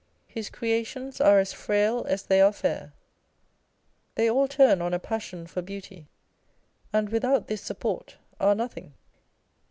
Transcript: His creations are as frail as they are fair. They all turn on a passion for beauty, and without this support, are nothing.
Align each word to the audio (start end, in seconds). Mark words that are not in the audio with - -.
His 0.25 0.49
creations 0.49 1.21
are 1.21 1.37
as 1.37 1.53
frail 1.53 2.03
as 2.09 2.23
they 2.23 2.41
are 2.41 2.51
fair. 2.51 2.91
They 4.15 4.27
all 4.27 4.47
turn 4.47 4.81
on 4.81 4.95
a 4.95 4.99
passion 4.99 5.45
for 5.45 5.61
beauty, 5.61 6.07
and 6.91 7.09
without 7.09 7.45
this 7.47 7.61
support, 7.61 8.15
are 8.39 8.55
nothing. 8.55 8.95